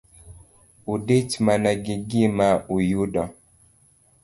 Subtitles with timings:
[0.93, 3.23] Udich mana gi gima uyudo.